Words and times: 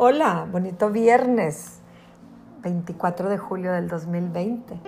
Hola, 0.00 0.46
bonito 0.48 0.90
viernes, 0.90 1.80
24 2.62 3.28
de 3.28 3.36
julio 3.36 3.72
del 3.72 3.88
2020. 3.88 4.78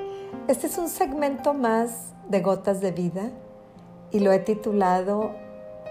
Este 0.46 0.68
es 0.68 0.78
un 0.78 0.88
segmento 0.88 1.52
más 1.52 2.12
de 2.28 2.40
Gotas 2.40 2.80
de 2.80 2.92
Vida 2.92 3.32
y 4.12 4.20
lo 4.20 4.30
he 4.30 4.38
titulado 4.38 5.32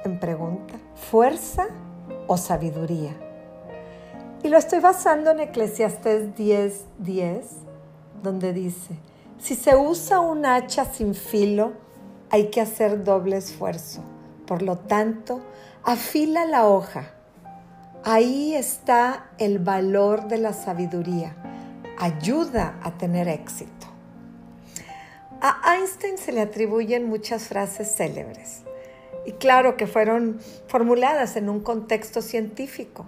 en 0.06 0.22
pregunta, 0.22 0.76
¿fuerza 0.96 1.68
o 2.28 2.38
sabiduría? 2.38 3.12
Y 4.42 4.48
lo 4.48 4.58
estoy 4.58 4.80
basando 4.80 5.32
en 5.32 5.42
Eclesiastés 5.42 6.34
10:10, 6.38 6.86
10, 7.00 7.46
donde 8.24 8.54
dice, 8.54 8.96
si 9.38 9.56
se 9.56 9.76
usa 9.76 10.22
un 10.22 10.46
hacha 10.46 10.86
sin 10.86 11.14
filo, 11.14 11.74
hay 12.30 12.50
que 12.52 12.62
hacer 12.62 13.04
doble 13.04 13.36
esfuerzo. 13.36 14.02
Por 14.48 14.62
lo 14.62 14.78
tanto, 14.78 15.42
afila 15.84 16.46
la 16.46 16.66
hoja 16.66 17.19
Ahí 18.06 18.56
está 18.56 19.30
el 19.40 19.60
valor 19.60 20.30
de 20.30 20.38
la 20.38 20.54
sabiduría. 20.54 21.36
Ayuda 21.98 22.80
a 22.82 22.98
tener 22.98 23.28
éxito. 23.28 23.88
A 25.42 25.76
Einstein 25.76 26.18
se 26.18 26.32
le 26.32 26.40
atribuyen 26.40 27.10
muchas 27.10 27.50
frases 27.50 27.94
célebres 27.94 28.62
y 29.26 29.34
claro 29.34 29.76
que 29.76 29.86
fueron 29.86 30.40
formuladas 30.68 31.36
en 31.36 31.50
un 31.50 31.60
contexto 31.60 32.22
científico. 32.22 33.06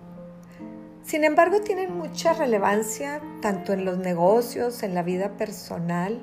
Sin 1.04 1.24
embargo, 1.24 1.62
tienen 1.62 1.98
mucha 1.98 2.34
relevancia 2.34 3.22
tanto 3.42 3.72
en 3.72 3.86
los 3.86 3.98
negocios, 3.98 4.84
en 4.84 4.94
la 4.94 5.04
vida 5.04 5.38
personal 5.38 6.22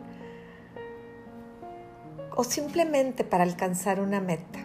o 2.37 2.45
simplemente 2.45 3.25
para 3.25 3.45
alcanzar 3.45 3.99
una 3.99 4.21
meta. 4.21 4.61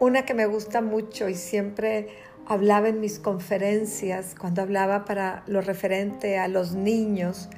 Una 0.00 0.24
que 0.24 0.34
me 0.34 0.46
gusta 0.46 0.82
mucho 0.82 1.28
y 1.28 1.34
siempre 1.34 2.08
hablaba 2.46 2.88
en 2.88 3.00
mis 3.00 3.18
conferencias, 3.18 4.34
cuando 4.38 4.62
hablaba 4.62 5.04
para 5.04 5.42
lo 5.46 5.60
referente 5.60 6.38
a 6.38 6.48
los 6.48 6.72
niños, 6.72 7.48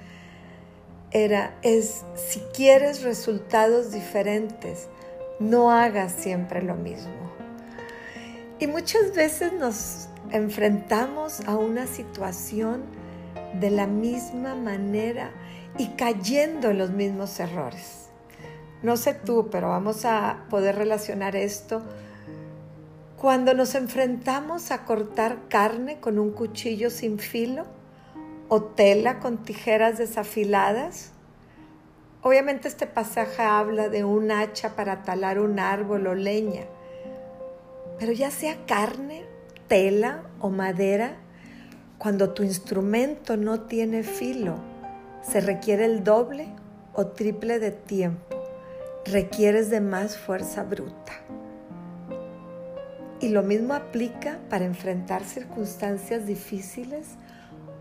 era, 1.10 1.56
es, 1.62 2.04
si 2.14 2.40
quieres 2.54 3.02
resultados 3.02 3.92
diferentes, 3.92 4.88
no 5.40 5.70
hagas 5.70 6.12
siempre 6.12 6.62
lo 6.62 6.74
mismo. 6.74 7.12
Y 8.58 8.66
muchas 8.66 9.14
veces 9.14 9.52
nos 9.52 10.08
enfrentamos 10.30 11.40
a 11.46 11.56
una 11.56 11.86
situación 11.86 12.82
de 13.60 13.70
la 13.70 13.86
misma 13.86 14.54
manera 14.54 15.30
y 15.78 15.88
cayendo 15.88 16.70
en 16.70 16.78
los 16.78 16.90
mismos 16.90 17.38
errores. 17.38 18.08
No 18.82 18.96
sé 18.96 19.14
tú, 19.14 19.48
pero 19.50 19.68
vamos 19.68 20.04
a 20.04 20.44
poder 20.50 20.76
relacionar 20.76 21.36
esto 21.36 21.82
cuando 23.16 23.54
nos 23.54 23.74
enfrentamos 23.74 24.70
a 24.70 24.84
cortar 24.84 25.48
carne 25.48 26.00
con 26.00 26.18
un 26.18 26.32
cuchillo 26.32 26.90
sin 26.90 27.18
filo 27.18 27.64
o 28.48 28.62
tela 28.62 29.20
con 29.20 29.42
tijeras 29.42 29.96
desafiladas, 29.96 31.12
obviamente 32.20 32.68
este 32.68 32.86
pasaje 32.86 33.42
habla 33.42 33.88
de 33.88 34.04
un 34.04 34.30
hacha 34.30 34.76
para 34.76 35.02
talar 35.02 35.40
un 35.40 35.58
árbol 35.58 36.06
o 36.08 36.14
leña, 36.14 36.64
pero 37.98 38.12
ya 38.12 38.30
sea 38.30 38.58
carne, 38.66 39.24
tela 39.66 40.22
o 40.38 40.50
madera, 40.50 41.16
cuando 41.96 42.34
tu 42.34 42.42
instrumento 42.42 43.38
no 43.38 43.62
tiene 43.62 44.02
filo, 44.02 44.56
se 45.22 45.40
requiere 45.40 45.86
el 45.86 46.04
doble 46.04 46.48
o 46.92 47.06
triple 47.06 47.58
de 47.58 47.70
tiempo, 47.70 48.44
requieres 49.06 49.70
de 49.70 49.80
más 49.80 50.18
fuerza 50.18 50.62
bruta. 50.62 51.25
Y 53.26 53.30
lo 53.30 53.42
mismo 53.42 53.74
aplica 53.74 54.38
para 54.48 54.66
enfrentar 54.66 55.24
circunstancias 55.24 56.26
difíciles 56.26 57.08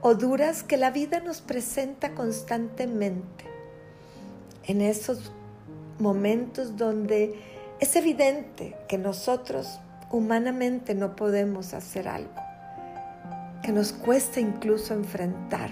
o 0.02 0.16
duras 0.16 0.64
que 0.64 0.76
la 0.76 0.90
vida 0.90 1.20
nos 1.20 1.42
presenta 1.42 2.16
constantemente. 2.16 3.46
En 4.64 4.82
esos 4.82 5.32
momentos 6.00 6.78
donde 6.78 7.40
es 7.80 7.96
evidente 7.96 8.76
que 8.88 8.98
nosotros 8.98 9.80
humanamente 10.10 10.96
no 10.96 11.16
podemos 11.16 11.76
hacer 11.76 12.08
algo, 12.08 12.42
que 13.62 13.72
nos 13.72 13.94
cuesta 13.94 14.40
incluso 14.40 14.96
enfrentar 14.96 15.70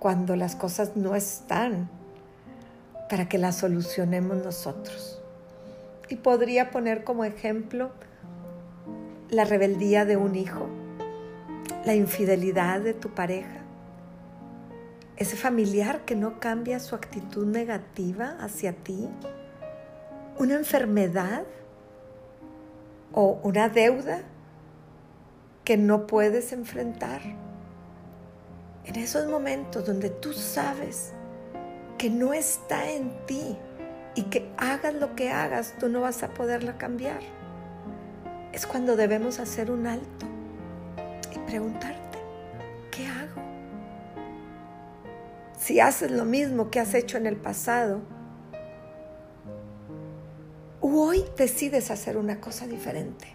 cuando 0.00 0.36
las 0.36 0.54
cosas 0.54 0.96
no 0.96 1.16
están 1.16 1.88
para 3.08 3.26
que 3.26 3.38
las 3.38 3.56
solucionemos 3.56 4.36
nosotros. 4.44 5.18
Y 6.10 6.16
podría 6.16 6.70
poner 6.70 7.04
como 7.04 7.24
ejemplo 7.24 7.90
la 9.34 9.44
rebeldía 9.44 10.04
de 10.04 10.16
un 10.16 10.36
hijo, 10.36 10.68
la 11.84 11.94
infidelidad 11.94 12.80
de 12.80 12.94
tu 12.94 13.10
pareja, 13.10 13.62
ese 15.16 15.36
familiar 15.36 16.04
que 16.04 16.14
no 16.14 16.38
cambia 16.38 16.78
su 16.78 16.94
actitud 16.94 17.46
negativa 17.46 18.36
hacia 18.40 18.72
ti, 18.72 19.08
una 20.38 20.54
enfermedad 20.54 21.44
o 23.12 23.40
una 23.42 23.68
deuda 23.68 24.22
que 25.64 25.76
no 25.76 26.06
puedes 26.06 26.52
enfrentar. 26.52 27.20
En 28.84 28.96
esos 28.96 29.26
momentos 29.26 29.86
donde 29.86 30.10
tú 30.10 30.32
sabes 30.32 31.12
que 31.98 32.10
no 32.10 32.34
está 32.34 32.90
en 32.90 33.10
ti 33.26 33.56
y 34.14 34.22
que 34.24 34.52
hagas 34.58 34.94
lo 34.94 35.16
que 35.16 35.30
hagas, 35.30 35.74
tú 35.78 35.88
no 35.88 36.02
vas 36.02 36.22
a 36.22 36.28
poderla 36.34 36.76
cambiar 36.76 37.43
es 38.54 38.66
cuando 38.66 38.94
debemos 38.94 39.40
hacer 39.40 39.68
un 39.70 39.88
alto 39.88 40.26
y 41.34 41.38
preguntarte, 41.40 42.18
¿qué 42.92 43.06
hago? 43.08 43.42
Si 45.58 45.80
haces 45.80 46.12
lo 46.12 46.24
mismo 46.24 46.70
que 46.70 46.78
has 46.78 46.94
hecho 46.94 47.18
en 47.18 47.26
el 47.26 47.36
pasado, 47.36 48.00
hoy 50.80 51.24
decides 51.36 51.90
hacer 51.90 52.16
una 52.16 52.40
cosa 52.40 52.68
diferente, 52.68 53.26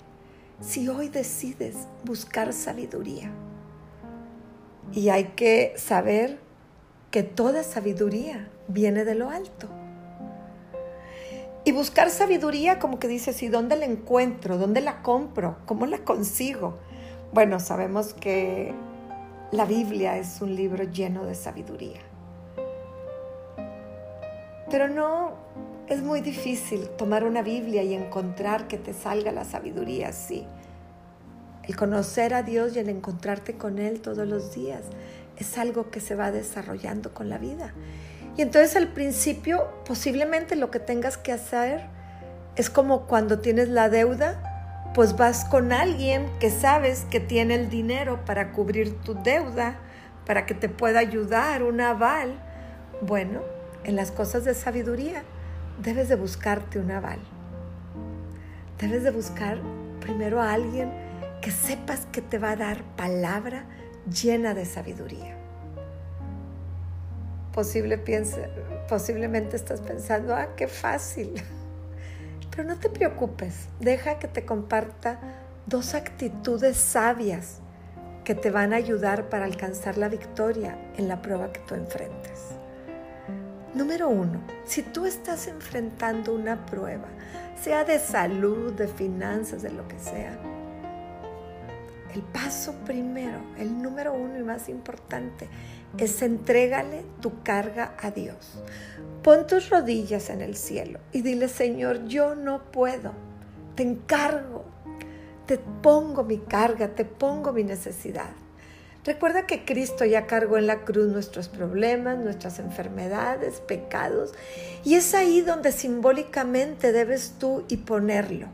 si 0.62 0.88
hoy 0.88 1.10
decides 1.10 1.76
buscar 2.06 2.54
sabiduría, 2.54 3.30
y 4.94 5.10
hay 5.10 5.34
que 5.36 5.74
saber 5.76 6.40
que 7.12 7.24
toda 7.24 7.64
sabiduría 7.64 8.48
viene 8.70 9.04
de 9.04 9.16
lo 9.16 9.30
alto. 9.30 9.68
Y 11.66 11.72
buscar 11.72 12.10
sabiduría 12.10 12.80
como 12.80 13.00
que 13.00 13.08
dices, 13.08 13.44
¿y 13.44 13.48
dónde 13.48 13.76
la 13.76 13.86
encuentro? 13.86 14.58
¿Dónde 14.58 14.82
la 14.82 15.02
compro? 15.02 15.58
¿Cómo 15.66 15.86
la 15.86 16.00
consigo? 16.00 16.78
Bueno, 17.34 17.60
sabemos 17.60 18.14
que 18.14 18.74
la 19.52 19.66
Biblia 19.66 20.18
es 20.18 20.42
un 20.42 20.56
libro 20.56 20.84
lleno 20.84 21.26
de 21.26 21.36
sabiduría. 21.36 22.00
Pero 24.70 24.88
no 24.88 25.34
es 25.88 26.02
muy 26.02 26.22
difícil 26.22 26.88
tomar 26.90 27.24
una 27.24 27.42
Biblia 27.42 27.84
y 27.84 27.94
encontrar 27.94 28.68
que 28.68 28.78
te 28.78 28.94
salga 28.94 29.32
la 29.32 29.44
sabiduría 29.44 30.10
así. 30.10 30.46
El 31.64 31.76
conocer 31.76 32.34
a 32.34 32.44
Dios 32.44 32.76
y 32.76 32.80
el 32.80 32.90
encontrarte 32.90 33.58
con 33.58 33.80
Él 33.80 34.02
todos 34.02 34.28
los 34.28 34.54
días 34.54 34.84
es 35.38 35.58
algo 35.58 35.90
que 35.90 36.00
se 36.00 36.16
va 36.16 36.32
desarrollando 36.32 37.14
con 37.14 37.30
la 37.30 37.38
vida. 37.38 37.74
Y 38.40 38.42
entonces 38.42 38.78
al 38.78 38.88
principio 38.88 39.68
posiblemente 39.86 40.56
lo 40.56 40.72
que 40.72 40.80
tengas 40.80 41.18
que 41.18 41.34
hacer 41.34 41.82
es 42.56 42.70
como 42.70 43.06
cuando 43.06 43.40
tienes 43.40 43.68
la 43.68 43.90
deuda, 43.90 44.92
pues 44.96 45.18
vas 45.18 45.44
con 45.44 45.74
alguien 45.74 46.26
que 46.40 46.50
sabes 46.50 47.06
que 47.12 47.20
tiene 47.20 47.56
el 47.56 47.70
dinero 47.70 48.24
para 48.24 48.54
cubrir 48.54 48.98
tu 49.02 49.14
deuda, 49.14 49.76
para 50.26 50.46
que 50.46 50.54
te 50.54 50.70
pueda 50.70 51.00
ayudar, 51.00 51.64
un 51.64 51.82
aval. 51.82 52.40
Bueno, 53.02 53.42
en 53.84 53.98
las 53.98 54.10
cosas 54.10 54.46
de 54.46 54.54
sabiduría 54.54 55.24
debes 55.84 56.08
de 56.08 56.16
buscarte 56.16 56.80
un 56.80 56.92
aval. 56.92 57.20
Debes 58.80 59.04
de 59.04 59.12
buscar 59.12 59.58
primero 60.00 60.42
a 60.42 60.54
alguien 60.54 60.94
que 61.42 61.52
sepas 61.52 62.06
que 62.14 62.22
te 62.22 62.38
va 62.38 62.52
a 62.52 62.56
dar 62.56 62.84
palabra 62.96 63.66
llena 64.10 64.54
de 64.54 64.64
sabiduría 64.64 65.49
posible 67.52 67.98
posiblemente 68.88 69.56
estás 69.56 69.82
pensando, 69.82 70.36
ah, 70.36 70.56
qué 70.56 70.68
fácil. 70.68 71.34
Pero 72.52 72.64
no 72.64 72.78
te 72.78 72.90
preocupes, 72.90 73.68
deja 73.80 74.20
que 74.20 74.28
te 74.28 74.46
comparta 74.46 75.20
dos 75.66 75.94
actitudes 75.94 76.78
sabias 76.78 77.60
que 78.24 78.36
te 78.36 78.52
van 78.52 78.74
a 78.74 78.78
ayudar 78.78 79.30
para 79.30 79.46
alcanzar 79.46 79.98
la 79.98 80.10
victoria 80.10 80.78
en 80.98 81.08
la 81.08 81.22
prueba 81.22 81.52
que 81.52 81.62
tú 81.62 81.76
enfrentes. 81.76 82.50
Número 83.74 84.10
uno, 84.10 84.42
si 84.66 84.82
tú 84.82 85.06
estás 85.06 85.48
enfrentando 85.48 86.34
una 86.34 86.66
prueba, 86.66 87.08
sea 87.62 87.84
de 87.84 88.00
salud, 88.00 88.74
de 88.74 88.88
finanzas, 88.88 89.62
de 89.62 89.72
lo 89.72 89.88
que 89.88 90.00
sea, 90.00 90.40
el 92.14 92.22
paso 92.22 92.74
primero, 92.86 93.40
el 93.58 93.82
número 93.82 94.14
uno 94.14 94.38
y 94.38 94.44
más 94.44 94.70
importante, 94.70 95.48
es 95.98 96.22
entrégale 96.22 97.04
tu 97.22 97.42
carga 97.44 97.96
a 98.00 98.12
Dios. 98.12 98.62
Pon 99.24 99.48
tus 99.48 99.70
rodillas 99.70 100.30
en 100.30 100.42
el 100.42 100.56
cielo 100.56 101.00
y 101.12 101.22
dile, 101.22 101.48
Señor, 101.48 102.06
yo 102.06 102.36
no 102.36 102.72
puedo. 102.72 103.14
Te 103.76 103.84
encargo, 103.84 104.66
te 105.46 105.58
pongo 105.58 106.24
mi 106.24 106.38
carga, 106.38 106.90
te 106.90 107.06
pongo 107.06 107.52
mi 107.52 107.64
necesidad. 107.64 108.32
Recuerda 109.06 109.48
que 109.48 109.66
Cristo 109.66 110.06
ya 110.06 110.28
cargó 110.28 110.58
en 110.58 110.68
la 110.68 110.82
cruz 110.82 111.08
nuestros 111.08 111.48
problemas, 111.48 112.18
nuestras 112.18 112.60
enfermedades, 112.60 113.62
pecados, 113.62 114.34
y 114.84 114.96
es 114.96 115.14
ahí 115.14 115.42
donde 115.42 115.72
simbólicamente 115.72 116.92
debes 116.92 117.36
tú 117.40 117.64
y 117.70 117.78
ponerlo. 117.78 118.48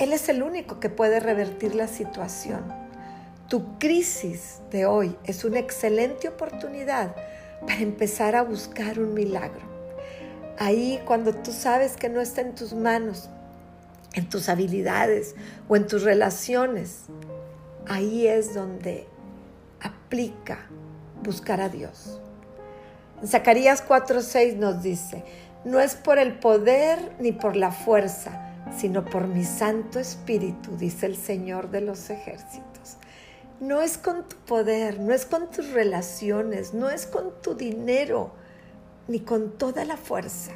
Él 0.00 0.14
es 0.14 0.30
el 0.30 0.42
único 0.42 0.80
que 0.80 0.88
puede 0.88 1.20
revertir 1.20 1.74
la 1.74 1.86
situación. 1.86 2.64
Tu 3.48 3.78
crisis 3.78 4.60
de 4.70 4.86
hoy 4.86 5.14
es 5.24 5.44
una 5.44 5.58
excelente 5.58 6.26
oportunidad 6.26 7.14
para 7.60 7.80
empezar 7.80 8.34
a 8.34 8.42
buscar 8.42 8.98
un 8.98 9.12
milagro. 9.12 9.60
Ahí 10.58 11.02
cuando 11.04 11.34
tú 11.34 11.52
sabes 11.52 11.98
que 11.98 12.08
no 12.08 12.22
está 12.22 12.40
en 12.40 12.54
tus 12.54 12.72
manos, 12.72 13.28
en 14.14 14.26
tus 14.26 14.48
habilidades 14.48 15.34
o 15.68 15.76
en 15.76 15.86
tus 15.86 16.02
relaciones, 16.02 17.02
ahí 17.86 18.26
es 18.26 18.54
donde 18.54 19.06
aplica 19.82 20.60
buscar 21.22 21.60
a 21.60 21.68
Dios. 21.68 22.22
En 23.20 23.28
Zacarías 23.28 23.86
4:6 23.86 24.56
nos 24.56 24.82
dice, 24.82 25.24
no 25.66 25.78
es 25.78 25.94
por 25.94 26.18
el 26.18 26.38
poder 26.38 27.12
ni 27.18 27.32
por 27.32 27.54
la 27.54 27.70
fuerza, 27.70 28.49
sino 28.76 29.04
por 29.04 29.26
mi 29.26 29.44
Santo 29.44 29.98
Espíritu, 29.98 30.76
dice 30.76 31.06
el 31.06 31.16
Señor 31.16 31.70
de 31.70 31.80
los 31.80 32.10
ejércitos. 32.10 32.96
No 33.60 33.82
es 33.82 33.98
con 33.98 34.26
tu 34.28 34.36
poder, 34.36 35.00
no 35.00 35.12
es 35.12 35.26
con 35.26 35.50
tus 35.50 35.70
relaciones, 35.70 36.72
no 36.72 36.88
es 36.88 37.06
con 37.06 37.42
tu 37.42 37.54
dinero, 37.54 38.32
ni 39.06 39.20
con 39.20 39.58
toda 39.58 39.84
la 39.84 39.96
fuerza, 39.96 40.52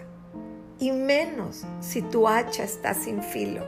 y 0.79 0.93
menos 0.93 1.65
si 1.81 2.03
tu 2.03 2.29
hacha 2.29 2.65
está 2.65 2.95
sin 2.95 3.23
filo. 3.23 3.67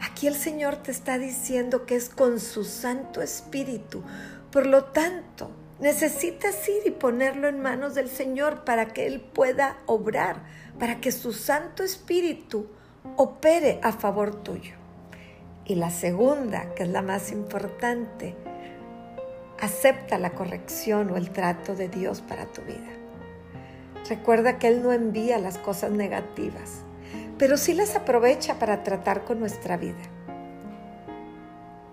Aquí 0.00 0.28
el 0.28 0.34
Señor 0.34 0.76
te 0.76 0.92
está 0.92 1.18
diciendo 1.18 1.84
que 1.84 1.96
es 1.96 2.08
con 2.08 2.40
su 2.40 2.64
Santo 2.64 3.20
Espíritu, 3.20 4.02
por 4.50 4.66
lo 4.66 4.84
tanto, 4.84 5.50
necesitas 5.78 6.66
ir 6.68 6.86
y 6.86 6.90
ponerlo 6.90 7.48
en 7.48 7.60
manos 7.60 7.94
del 7.94 8.08
Señor 8.08 8.64
para 8.64 8.88
que 8.88 9.06
Él 9.06 9.20
pueda 9.20 9.78
obrar, 9.86 10.42
para 10.78 11.00
que 11.00 11.12
su 11.12 11.32
Santo 11.32 11.82
Espíritu 11.82 12.68
opere 13.16 13.80
a 13.82 13.92
favor 13.92 14.42
tuyo. 14.42 14.74
Y 15.64 15.74
la 15.74 15.90
segunda, 15.90 16.74
que 16.74 16.84
es 16.84 16.88
la 16.88 17.02
más 17.02 17.30
importante, 17.30 18.34
acepta 19.60 20.18
la 20.18 20.30
corrección 20.30 21.10
o 21.10 21.16
el 21.16 21.30
trato 21.30 21.74
de 21.74 21.88
Dios 21.88 22.20
para 22.20 22.46
tu 22.46 22.62
vida. 22.62 22.90
Recuerda 24.08 24.58
que 24.58 24.68
Él 24.68 24.82
no 24.82 24.92
envía 24.92 25.38
las 25.38 25.58
cosas 25.58 25.90
negativas, 25.90 26.82
pero 27.38 27.56
sí 27.56 27.74
las 27.74 27.96
aprovecha 27.96 28.58
para 28.58 28.82
tratar 28.82 29.24
con 29.24 29.40
nuestra 29.40 29.76
vida 29.76 30.18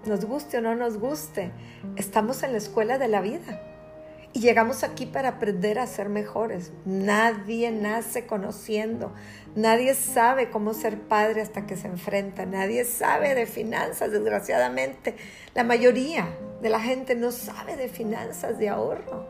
nos 0.05 0.25
guste 0.25 0.57
o 0.57 0.61
no 0.61 0.75
nos 0.75 0.97
guste, 0.97 1.51
estamos 1.95 2.43
en 2.43 2.51
la 2.51 2.57
escuela 2.59 2.97
de 2.97 3.07
la 3.07 3.21
vida 3.21 3.59
y 4.35 4.41
llegamos 4.41 4.83
aquí 4.83 5.05
para 5.05 5.29
aprender 5.29 5.79
a 5.79 5.87
ser 5.87 6.09
mejores. 6.09 6.73
Nadie 6.83 7.71
nace 7.71 8.27
conociendo, 8.27 9.13
nadie 9.55 9.93
sabe 9.93 10.49
cómo 10.49 10.73
ser 10.73 10.99
padre 10.99 11.41
hasta 11.41 11.65
que 11.65 11.77
se 11.77 11.87
enfrenta, 11.87 12.45
nadie 12.45 12.83
sabe 12.83 13.33
de 13.33 13.45
finanzas, 13.45 14.11
desgraciadamente. 14.11 15.15
La 15.53 15.63
mayoría 15.63 16.27
de 16.61 16.69
la 16.69 16.81
gente 16.81 17.15
no 17.15 17.31
sabe 17.31 17.77
de 17.77 17.87
finanzas, 17.87 18.59
de 18.59 18.67
ahorro. 18.67 19.25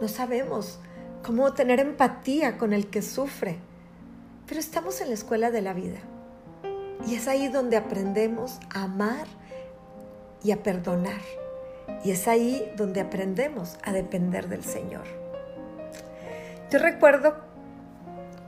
No 0.00 0.08
sabemos 0.08 0.80
cómo 1.22 1.52
tener 1.52 1.78
empatía 1.78 2.56
con 2.56 2.72
el 2.72 2.88
que 2.88 3.02
sufre. 3.02 3.58
Pero 4.46 4.60
estamos 4.60 5.02
en 5.02 5.08
la 5.08 5.14
escuela 5.14 5.50
de 5.50 5.60
la 5.60 5.74
vida. 5.74 6.00
Y 7.06 7.16
es 7.16 7.28
ahí 7.28 7.48
donde 7.48 7.76
aprendemos 7.76 8.60
a 8.74 8.84
amar 8.84 9.26
y 10.42 10.52
a 10.52 10.62
perdonar. 10.62 11.20
Y 12.04 12.10
es 12.10 12.28
ahí 12.28 12.70
donde 12.76 13.00
aprendemos 13.00 13.78
a 13.82 13.92
depender 13.92 14.48
del 14.48 14.64
Señor. 14.64 15.04
Yo 16.70 16.78
recuerdo 16.78 17.36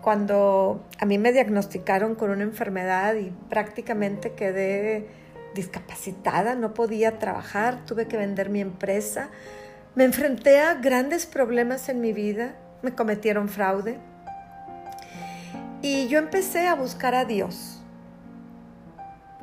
cuando 0.00 0.84
a 0.98 1.06
mí 1.06 1.18
me 1.18 1.32
diagnosticaron 1.32 2.14
con 2.14 2.30
una 2.30 2.42
enfermedad 2.42 3.14
y 3.14 3.32
prácticamente 3.48 4.32
quedé 4.32 5.06
discapacitada, 5.54 6.54
no 6.54 6.74
podía 6.74 7.18
trabajar, 7.18 7.86
tuve 7.86 8.06
que 8.06 8.16
vender 8.16 8.50
mi 8.50 8.60
empresa, 8.60 9.30
me 9.94 10.04
enfrenté 10.04 10.60
a 10.60 10.74
grandes 10.74 11.26
problemas 11.26 11.88
en 11.88 12.00
mi 12.00 12.12
vida, 12.12 12.56
me 12.82 12.94
cometieron 12.94 13.48
fraude. 13.48 13.98
Y 15.80 16.08
yo 16.08 16.18
empecé 16.18 16.66
a 16.66 16.74
buscar 16.74 17.14
a 17.14 17.24
Dios 17.24 17.73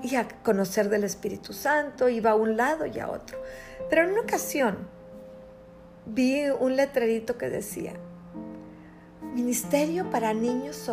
y 0.04 0.16
a 0.16 0.28
conocer 0.44 0.90
del 0.90 1.04
Espíritu 1.04 1.54
Santo, 1.54 2.10
iba 2.10 2.32
a 2.32 2.36
un 2.36 2.58
lado 2.58 2.86
y 2.86 3.00
a 3.00 3.10
otro. 3.10 3.42
Pero 3.90 4.04
en 4.04 4.12
una 4.12 4.22
ocasión 4.22 4.78
vi 6.06 6.50
un 6.50 6.76
letrerito 6.76 7.38
que 7.38 7.50
decía, 7.50 7.94
Ministerio 9.34 10.10
para 10.10 10.34
niños 10.34 10.92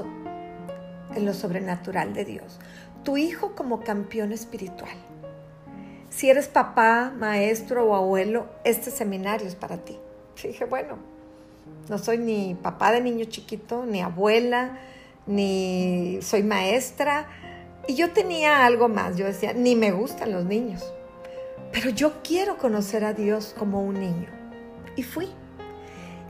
en 1.14 1.26
lo 1.26 1.34
sobrenatural 1.34 2.14
de 2.14 2.24
Dios, 2.24 2.60
tu 3.02 3.16
hijo 3.16 3.54
como 3.54 3.82
campeón 3.82 4.32
espiritual. 4.32 4.96
Si 6.10 6.30
eres 6.30 6.48
papá, 6.48 7.12
maestro 7.16 7.86
o 7.86 7.94
abuelo, 7.94 8.46
este 8.64 8.90
seminario 8.90 9.46
es 9.46 9.54
para 9.54 9.78
ti. 9.78 9.98
dije, 10.42 10.64
bueno, 10.64 10.98
no 11.88 11.98
soy 11.98 12.18
ni 12.18 12.54
papá 12.54 12.92
de 12.92 13.00
niño 13.00 13.24
chiquito, 13.26 13.84
ni 13.86 14.02
abuela, 14.02 14.78
ni 15.26 16.18
soy 16.22 16.42
maestra, 16.42 17.26
y 17.88 17.94
yo 17.94 18.10
tenía 18.10 18.66
algo 18.66 18.88
más, 18.88 19.16
yo 19.16 19.24
decía, 19.24 19.54
ni 19.54 19.74
me 19.74 19.92
gustan 19.92 20.30
los 20.30 20.44
niños, 20.44 20.84
pero 21.72 21.88
yo 21.88 22.22
quiero 22.22 22.58
conocer 22.58 23.02
a 23.02 23.14
Dios 23.14 23.54
como 23.58 23.82
un 23.82 23.94
niño. 23.94 24.28
Y 24.94 25.02
fui. 25.02 25.28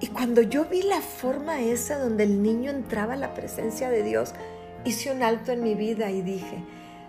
Y 0.00 0.06
cuando 0.06 0.40
yo 0.40 0.66
vi 0.66 0.82
la 0.82 1.00
forma 1.00 1.60
esa 1.60 1.99
donde 1.99 2.22
el 2.22 2.44
niño 2.44 2.70
entraba 2.70 3.14
a 3.14 3.16
la 3.16 3.34
presencia 3.34 3.90
de 3.90 4.05
Dios, 4.05 4.34
hice 4.84 5.10
un 5.10 5.25
alto 5.25 5.50
en 5.50 5.64
mi 5.64 5.75
vida 5.75 6.12
y 6.12 6.22
dije, 6.22 6.62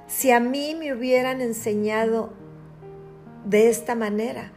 si 0.08 0.32
a 0.32 0.40
mí 0.40 0.74
me 0.74 0.96
hubieran 0.96 1.42
enseñado 1.42 2.34
de 3.46 3.70
esta 3.70 3.94
manera, 3.94 4.52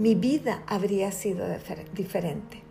mi 0.00 0.16
vida 0.16 0.64
habría 0.66 1.12
sido 1.12 1.46
diferente. 1.94 2.64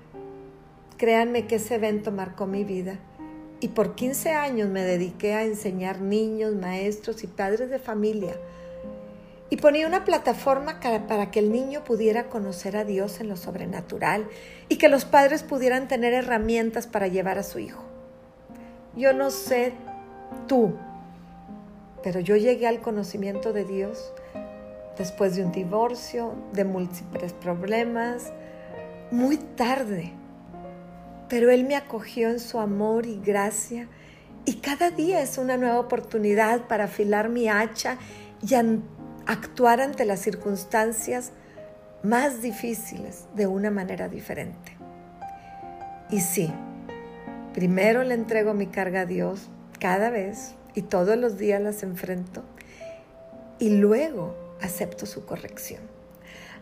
Créanme 0.97 1.47
que 1.47 1.55
ese 1.55 1.75
evento 1.75 2.11
marcó 2.11 2.47
mi 2.47 2.65
vida 2.65 2.99
y 3.59 3.69
por 3.69 3.95
15 3.95 4.31
años 4.31 4.69
me 4.69 4.83
dediqué 4.83 5.33
a 5.33 5.43
enseñar 5.43 6.01
niños, 6.01 6.53
maestros 6.55 7.23
y 7.23 7.27
padres 7.27 7.69
de 7.69 7.79
familia. 7.79 8.35
Y 9.49 9.57
ponía 9.57 9.87
una 9.87 10.03
plataforma 10.05 10.79
para 11.07 11.31
que 11.31 11.39
el 11.39 11.51
niño 11.51 11.83
pudiera 11.83 12.29
conocer 12.29 12.75
a 12.75 12.83
Dios 12.83 13.21
en 13.21 13.29
lo 13.29 13.37
sobrenatural 13.37 14.27
y 14.69 14.77
que 14.77 14.89
los 14.89 15.05
padres 15.05 15.43
pudieran 15.43 15.87
tener 15.87 16.13
herramientas 16.13 16.87
para 16.87 17.07
llevar 17.07 17.37
a 17.37 17.43
su 17.43 17.59
hijo. 17.59 17.83
Yo 18.95 19.13
no 19.13 19.29
sé 19.29 19.73
tú, 20.47 20.73
pero 22.03 22.19
yo 22.19 22.35
llegué 22.35 22.67
al 22.67 22.81
conocimiento 22.81 23.53
de 23.53 23.65
Dios 23.65 24.13
después 24.97 25.35
de 25.35 25.43
un 25.43 25.51
divorcio, 25.51 26.33
de 26.53 26.65
múltiples 26.65 27.33
problemas, 27.33 28.31
muy 29.11 29.37
tarde 29.37 30.13
pero 31.29 31.49
Él 31.49 31.63
me 31.63 31.75
acogió 31.75 32.29
en 32.29 32.39
su 32.39 32.59
amor 32.59 33.05
y 33.05 33.19
gracia 33.19 33.87
y 34.45 34.55
cada 34.55 34.91
día 34.91 35.21
es 35.21 35.37
una 35.37 35.57
nueva 35.57 35.79
oportunidad 35.79 36.67
para 36.67 36.85
afilar 36.85 37.29
mi 37.29 37.49
hacha 37.49 37.97
y 38.47 38.53
actuar 39.25 39.81
ante 39.81 40.05
las 40.05 40.19
circunstancias 40.19 41.31
más 42.03 42.43
difíciles 42.43 43.25
de 43.35 43.47
una 43.47 43.71
manera 43.71 44.07
diferente. 44.07 44.77
Y 46.11 46.21
sí, 46.21 46.53
primero 47.53 48.03
le 48.03 48.13
entrego 48.13 48.53
mi 48.53 48.67
carga 48.67 49.01
a 49.01 49.05
Dios 49.05 49.49
cada 49.79 50.11
vez 50.11 50.53
y 50.75 50.83
todos 50.83 51.17
los 51.17 51.37
días 51.37 51.59
las 51.59 51.81
enfrento 51.81 52.43
y 53.57 53.69
luego 53.69 54.35
acepto 54.61 55.07
su 55.07 55.25
corrección. 55.25 55.81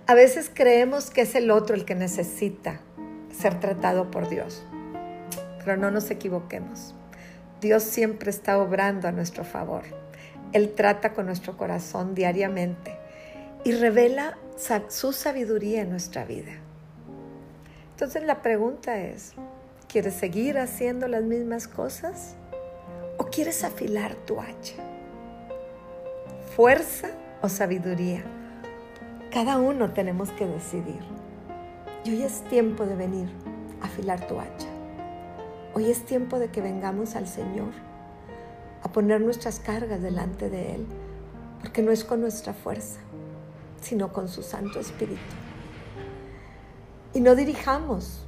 A 0.08 0.14
veces 0.14 0.50
creemos 0.54 1.10
que 1.10 1.22
es 1.22 1.36
el 1.36 1.52
otro 1.52 1.76
el 1.76 1.84
que 1.84 1.96
necesita 1.96 2.80
ser 3.34 3.60
tratado 3.60 4.10
por 4.12 4.30
Dios. 4.30 4.64
Pero 5.60 5.78
no 5.78 5.92
nos 5.92 6.10
equivoquemos. 6.12 6.96
Dios 7.62 7.84
siempre 7.84 8.30
está 8.30 8.58
obrando 8.58 9.08
a 9.08 9.12
nuestro 9.12 9.44
favor. 9.44 9.84
Él 10.52 10.74
trata 10.76 11.14
con 11.14 11.26
nuestro 11.26 11.58
corazón 11.58 12.14
diariamente 12.14 12.98
y 13.64 13.72
revela 13.72 14.38
su 14.90 15.14
sabiduría 15.14 15.82
en 15.82 15.90
nuestra 15.90 16.26
vida. 16.26 16.52
Entonces 17.92 18.24
la 18.24 18.42
pregunta 18.42 19.00
es, 19.00 19.34
¿quieres 19.88 20.14
seguir 20.14 20.58
haciendo 20.58 21.08
las 21.08 21.24
mismas 21.24 21.68
cosas 21.68 22.36
o 23.18 23.26
quieres 23.26 23.64
afilar 23.64 24.16
tu 24.16 24.40
hacha? 24.40 24.76
¿Fuerza 26.56 27.10
o 27.42 27.50
sabiduría? 27.50 28.24
Cada 29.32 29.58
uno 29.58 29.94
tenemos 29.94 30.32
que 30.32 30.46
decidir. 30.46 31.23
Y 32.06 32.10
hoy 32.10 32.24
es 32.24 32.42
tiempo 32.50 32.86
de 32.86 32.98
venir 32.98 33.30
a 33.82 33.86
afilar 33.86 34.28
tu 34.28 34.38
hacha. 34.38 34.68
Hoy 35.74 35.90
es 35.90 36.06
tiempo 36.06 36.38
de 36.38 36.50
que 36.50 36.60
vengamos 36.60 37.16
al 37.16 37.28
Señor 37.28 37.72
a 38.84 38.92
poner 38.92 39.22
nuestras 39.22 39.62
cargas 39.62 40.02
delante 40.02 40.50
de 40.50 40.76
Él, 40.76 40.86
porque 41.62 41.82
no 41.82 41.92
es 41.92 42.04
con 42.04 42.20
nuestra 42.20 42.54
fuerza, 42.54 43.00
sino 43.80 44.12
con 44.12 44.28
su 44.28 44.44
Santo 44.44 44.82
Espíritu. 44.82 45.22
Y 47.14 47.22
no 47.22 47.36
dirijamos 47.36 48.26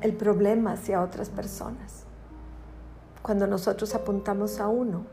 el 0.00 0.12
problema 0.12 0.74
hacia 0.74 1.02
otras 1.02 1.28
personas. 1.28 2.04
Cuando 3.20 3.48
nosotros 3.48 3.96
apuntamos 3.96 4.60
a 4.60 4.68
uno, 4.68 5.06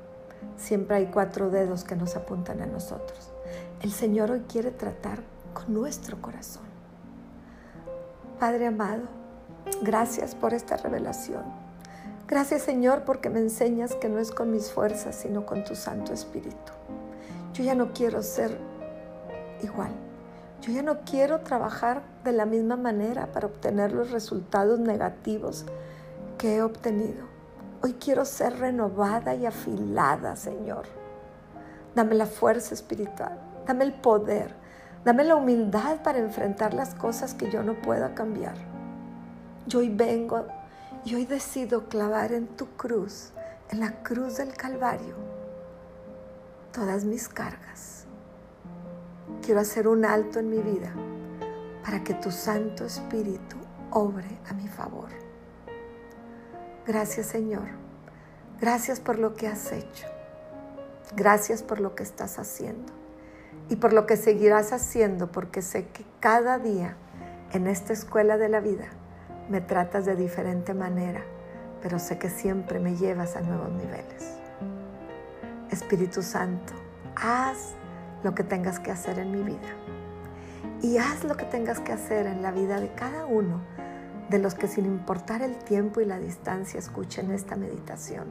siempre 0.57 0.98
hay 0.98 1.05
cuatro 1.07 1.50
dedos 1.50 1.84
que 1.84 1.96
nos 1.96 2.15
apuntan 2.15 2.62
a 2.62 2.67
nosotros. 2.67 3.31
El 3.81 3.91
Señor 3.91 4.29
hoy 4.29 4.43
quiere 4.48 4.69
tratar 4.69 5.24
con 5.55 5.74
nuestro 5.74 6.22
corazón. 6.22 6.66
Padre 8.39 8.67
amado, 8.67 9.01
gracias 9.82 10.36
por 10.36 10.53
esta 10.53 10.77
revelación. 10.77 11.41
Gracias 12.27 12.62
Señor 12.62 13.01
porque 13.03 13.32
me 13.32 13.39
enseñas 13.39 13.96
que 13.96 14.10
no 14.10 14.20
es 14.20 14.29
con 14.29 14.51
mis 14.51 14.72
fuerzas, 14.72 15.15
sino 15.15 15.48
con 15.48 15.63
tu 15.63 15.74
Santo 15.74 16.13
Espíritu. 16.13 16.72
Yo 17.53 17.63
ya 17.63 17.74
no 17.74 17.94
quiero 17.94 18.22
ser 18.22 18.56
igual. 19.63 19.89
Yo 20.62 20.72
ya 20.72 20.84
no 20.84 21.00
quiero 21.01 21.39
trabajar 21.39 22.03
de 22.24 22.32
la 22.32 22.46
misma 22.46 22.75
manera 22.75 23.32
para 23.32 23.48
obtener 23.48 23.91
los 23.91 24.12
resultados 24.12 24.79
negativos 24.79 25.65
que 26.38 26.58
he 26.58 26.62
obtenido. 26.62 27.25
Hoy 27.82 27.94
quiero 27.94 28.24
ser 28.24 28.60
renovada 28.60 29.34
y 29.34 29.48
afilada, 29.48 30.36
Señor. 30.36 30.86
Dame 31.96 32.13
la 32.13 32.27
fuerza 32.27 32.75
espiritual, 32.75 33.39
dame 33.65 33.84
el 33.84 33.94
poder, 33.94 34.53
dame 35.08 35.24
la 35.24 35.38
humildad 35.38 36.02
para 36.04 36.20
enfrentar 36.20 36.74
las 36.74 36.94
cosas 36.94 37.34
que 37.34 37.50
yo 37.50 37.64
no 37.64 37.76
pueda 37.82 38.14
cambiar. 38.14 38.56
Yo 39.66 39.80
hoy 39.80 39.88
vengo 39.88 40.46
y 41.06 41.16
hoy 41.16 41.24
decido 41.26 41.88
clavar 41.88 42.34
en 42.34 42.46
tu 42.46 42.68
cruz, 42.72 43.32
en 43.70 43.80
la 43.80 44.04
cruz 44.04 44.36
del 44.36 44.54
Calvario, 44.54 45.16
todas 46.74 47.06
mis 47.06 47.30
cargas. 47.30 48.04
Quiero 49.42 49.62
hacer 49.62 49.88
un 49.88 50.04
alto 50.04 50.40
en 50.40 50.50
mi 50.50 50.60
vida 50.60 50.92
para 51.86 52.04
que 52.04 52.14
tu 52.14 52.30
Santo 52.30 52.84
Espíritu 52.84 53.56
obre 53.92 54.42
a 54.50 54.54
mi 54.56 54.68
favor. 54.68 55.08
Gracias 56.86 57.28
Señor. 57.28 57.70
Gracias 58.60 59.00
por 59.00 59.20
lo 59.20 59.36
que 59.36 59.48
has 59.48 59.72
hecho. 59.72 60.06
Gracias 61.16 61.64
por 61.64 61.80
lo 61.80 61.96
que 61.96 62.04
estás 62.04 62.40
haciendo 62.40 62.97
y 63.69 63.75
por 63.77 63.93
lo 63.93 64.05
que 64.05 64.17
seguirás 64.17 64.71
haciendo, 64.71 65.31
porque 65.31 65.62
sé 65.62 65.88
que 65.88 66.05
cada 66.19 66.57
día 66.57 66.95
en 67.51 67.67
esta 67.67 67.93
escuela 67.93 68.38
de 68.38 68.50
la 68.50 68.59
vida 68.59 68.88
me 69.50 69.62
tratas 69.62 70.05
de 70.05 70.15
diferente 70.15 70.74
manera, 70.74 71.21
pero 71.81 72.00
sé 72.00 72.17
que 72.17 72.29
siempre 72.29 72.79
me 72.79 72.95
llevas 72.95 73.36
a 73.36 73.41
nuevos 73.41 73.71
niveles. 73.71 74.38
Espíritu 75.71 76.21
Santo, 76.21 76.74
haz 77.15 77.75
lo 78.24 78.33
que 78.33 78.43
tengas 78.43 78.79
que 78.79 78.91
hacer 78.91 79.19
en 79.19 79.31
mi 79.31 79.43
vida 79.43 79.69
y 80.81 80.97
haz 80.97 81.24
lo 81.24 81.36
que 81.36 81.45
tengas 81.45 81.79
que 81.79 81.91
hacer 81.91 82.25
en 82.25 82.41
la 82.41 82.51
vida 82.51 82.79
de 82.79 82.91
cada 82.93 83.25
uno 83.25 83.62
de 84.29 84.39
los 84.39 84.55
que 84.55 84.67
sin 84.67 84.86
importar 84.86 85.41
el 85.41 85.55
tiempo 85.57 86.01
y 86.01 86.05
la 86.05 86.19
distancia 86.19 86.79
escuchen 86.79 87.31
esta 87.31 87.55
meditación. 87.55 88.27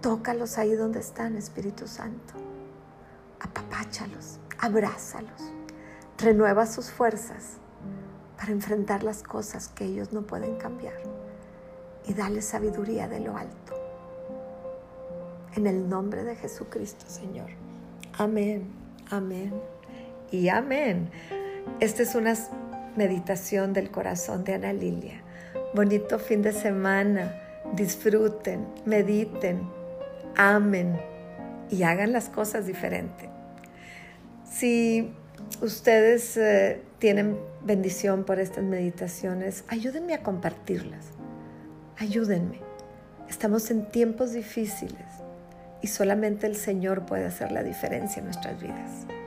Tócalos 0.00 0.58
ahí 0.58 0.74
donde 0.74 1.00
están, 1.00 1.36
Espíritu 1.36 1.86
Santo. 1.86 2.34
Apapáchalos, 3.40 4.38
abrázalos, 4.58 5.52
renueva 6.18 6.66
sus 6.66 6.90
fuerzas 6.90 7.58
para 8.36 8.52
enfrentar 8.52 9.02
las 9.02 9.22
cosas 9.22 9.68
que 9.68 9.84
ellos 9.84 10.12
no 10.12 10.22
pueden 10.22 10.56
cambiar 10.56 10.94
y 12.06 12.14
dale 12.14 12.42
sabiduría 12.42 13.08
de 13.08 13.20
lo 13.20 13.36
alto. 13.36 13.74
En 15.54 15.66
el 15.66 15.88
nombre 15.88 16.24
de 16.24 16.36
Jesucristo, 16.36 17.04
Señor. 17.08 17.50
Amén, 18.16 18.72
amén 19.10 19.52
y 20.30 20.48
amén. 20.48 21.10
Esta 21.80 22.02
es 22.02 22.14
una 22.14 22.34
meditación 22.96 23.72
del 23.72 23.90
corazón 23.90 24.44
de 24.44 24.54
Ana 24.54 24.72
Lilia. 24.72 25.22
Bonito 25.74 26.18
fin 26.18 26.42
de 26.42 26.52
semana. 26.52 27.34
Disfruten, 27.74 28.66
mediten, 28.86 29.68
amen 30.36 31.17
y 31.70 31.82
hagan 31.82 32.12
las 32.12 32.28
cosas 32.28 32.66
diferente. 32.66 33.28
Si 34.44 35.12
ustedes 35.60 36.36
eh, 36.36 36.82
tienen 36.98 37.38
bendición 37.62 38.24
por 38.24 38.38
estas 38.40 38.64
meditaciones, 38.64 39.64
ayúdenme 39.68 40.14
a 40.14 40.22
compartirlas. 40.22 41.06
Ayúdenme. 41.96 42.60
Estamos 43.28 43.70
en 43.70 43.88
tiempos 43.88 44.32
difíciles 44.32 45.06
y 45.82 45.88
solamente 45.88 46.46
el 46.46 46.56
Señor 46.56 47.06
puede 47.06 47.26
hacer 47.26 47.52
la 47.52 47.62
diferencia 47.62 48.20
en 48.20 48.26
nuestras 48.26 48.60
vidas. 48.60 49.17